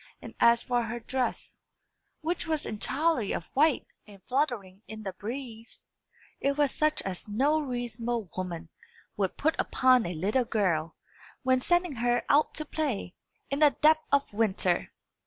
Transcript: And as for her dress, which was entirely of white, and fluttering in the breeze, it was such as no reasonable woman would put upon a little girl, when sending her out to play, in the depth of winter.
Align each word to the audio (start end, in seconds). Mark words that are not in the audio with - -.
And 0.19 0.33
as 0.39 0.63
for 0.63 0.81
her 0.85 0.99
dress, 0.99 1.59
which 2.21 2.47
was 2.47 2.65
entirely 2.65 3.33
of 3.33 3.45
white, 3.53 3.85
and 4.07 4.19
fluttering 4.27 4.81
in 4.87 5.03
the 5.03 5.13
breeze, 5.13 5.85
it 6.39 6.57
was 6.57 6.71
such 6.73 7.03
as 7.03 7.27
no 7.27 7.59
reasonable 7.59 8.27
woman 8.35 8.69
would 9.15 9.37
put 9.37 9.53
upon 9.59 10.07
a 10.07 10.15
little 10.15 10.45
girl, 10.45 10.95
when 11.43 11.61
sending 11.61 11.97
her 11.97 12.23
out 12.29 12.55
to 12.55 12.65
play, 12.65 13.13
in 13.51 13.59
the 13.59 13.75
depth 13.81 14.07
of 14.11 14.33
winter. 14.33 14.91